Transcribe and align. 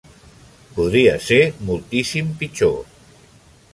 Podria 0.77 1.13
ser 1.27 1.39
moltíssim 1.67 2.33
pitjor. 2.41 2.77